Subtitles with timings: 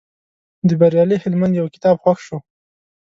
[0.67, 2.37] د بریالي هلمند یو کتاب خوښ شو.